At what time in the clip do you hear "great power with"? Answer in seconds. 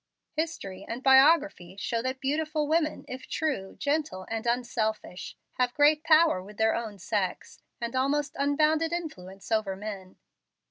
5.75-6.57